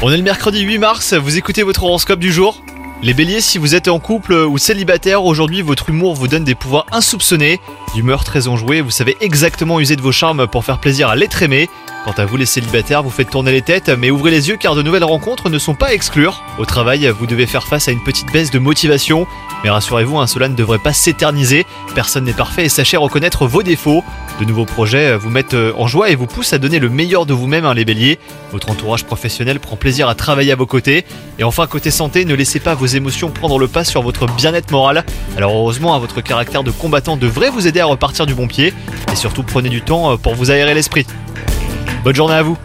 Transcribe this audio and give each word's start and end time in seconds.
On 0.00 0.10
est 0.10 0.16
le 0.16 0.22
mercredi 0.22 0.62
8 0.62 0.78
mars, 0.78 1.12
vous 1.12 1.36
écoutez 1.36 1.62
votre 1.62 1.82
horoscope 1.84 2.18
du 2.18 2.32
jour? 2.32 2.62
Les 3.02 3.12
béliers, 3.12 3.42
si 3.42 3.58
vous 3.58 3.74
êtes 3.74 3.88
en 3.88 3.98
couple 3.98 4.32
ou 4.32 4.56
célibataire, 4.56 5.26
aujourd'hui 5.26 5.60
votre 5.60 5.90
humour 5.90 6.14
vous 6.14 6.26
donne 6.26 6.44
des 6.44 6.54
pouvoirs 6.54 6.86
insoupçonnés, 6.90 7.60
d'humeur 7.94 8.24
très 8.24 8.48
enjouée, 8.48 8.80
vous 8.80 8.90
savez 8.90 9.18
exactement 9.20 9.78
user 9.78 9.96
de 9.96 10.00
vos 10.00 10.10
charmes 10.10 10.46
pour 10.46 10.64
faire 10.64 10.78
plaisir 10.78 11.10
à 11.10 11.16
l'être 11.16 11.42
aimé. 11.42 11.68
Quant 12.04 12.12
à 12.18 12.26
vous 12.26 12.36
les 12.36 12.44
célibataires, 12.44 13.02
vous 13.02 13.08
faites 13.08 13.30
tourner 13.30 13.50
les 13.50 13.62
têtes, 13.62 13.88
mais 13.88 14.10
ouvrez 14.10 14.30
les 14.30 14.50
yeux 14.50 14.58
car 14.58 14.74
de 14.74 14.82
nouvelles 14.82 15.04
rencontres 15.04 15.48
ne 15.48 15.58
sont 15.58 15.74
pas 15.74 15.86
à 15.86 15.92
exclure. 15.94 16.44
Au 16.58 16.66
travail, 16.66 17.08
vous 17.18 17.26
devez 17.26 17.46
faire 17.46 17.66
face 17.66 17.88
à 17.88 17.92
une 17.92 18.04
petite 18.04 18.30
baisse 18.30 18.50
de 18.50 18.58
motivation, 18.58 19.26
mais 19.62 19.70
rassurez-vous, 19.70 20.18
un 20.18 20.26
cela 20.26 20.48
ne 20.48 20.54
devrait 20.54 20.78
pas 20.78 20.92
s'éterniser, 20.92 21.64
personne 21.94 22.24
n'est 22.24 22.34
parfait 22.34 22.66
et 22.66 22.68
sachez 22.68 22.98
reconnaître 22.98 23.46
vos 23.46 23.62
défauts. 23.62 24.04
De 24.38 24.44
nouveaux 24.44 24.66
projets 24.66 25.16
vous 25.16 25.30
mettent 25.30 25.54
euh, 25.54 25.72
en 25.78 25.86
joie 25.86 26.10
et 26.10 26.14
vous 26.14 26.26
poussent 26.26 26.52
à 26.52 26.58
donner 26.58 26.78
le 26.78 26.90
meilleur 26.90 27.24
de 27.24 27.32
vous-même, 27.32 27.64
hein, 27.64 27.72
les 27.72 27.86
béliers. 27.86 28.18
Votre 28.52 28.70
entourage 28.70 29.04
professionnel 29.04 29.58
prend 29.58 29.76
plaisir 29.76 30.06
à 30.08 30.14
travailler 30.14 30.52
à 30.52 30.56
vos 30.56 30.66
côtés. 30.66 31.06
Et 31.38 31.44
enfin, 31.44 31.66
côté 31.66 31.90
santé, 31.90 32.26
ne 32.26 32.34
laissez 32.34 32.60
pas 32.60 32.74
vos 32.74 32.84
émotions 32.84 33.30
prendre 33.30 33.58
le 33.58 33.68
pas 33.68 33.84
sur 33.84 34.02
votre 34.02 34.26
bien-être 34.26 34.70
moral. 34.72 35.04
Alors 35.38 35.56
heureusement, 35.56 35.98
votre 35.98 36.20
caractère 36.20 36.64
de 36.64 36.70
combattant 36.70 37.16
devrait 37.16 37.50
vous 37.50 37.66
aider 37.66 37.80
à 37.80 37.86
repartir 37.86 38.26
du 38.26 38.34
bon 38.34 38.46
pied. 38.48 38.74
Et 39.12 39.16
surtout, 39.16 39.42
prenez 39.42 39.70
du 39.70 39.80
temps 39.80 40.12
euh, 40.12 40.16
pour 40.16 40.34
vous 40.34 40.50
aérer 40.50 40.74
l'esprit. 40.74 41.06
Bonne 42.04 42.14
journée 42.14 42.34
à 42.34 42.42
vous 42.42 42.58